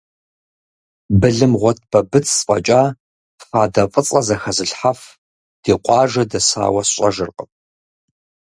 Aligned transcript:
Былымгъуэт 1.19 1.79
Бабыц 1.91 2.29
фӀэкӀа 2.45 2.81
фадэ 3.47 3.83
фӀыцӀэ 3.91 4.21
зэхэзылъхьэф 4.27 4.99
ди 5.61 5.73
къуажэ 5.83 6.23
дэсауэ 6.31 6.81
сщӀэжыркъым. 6.87 7.49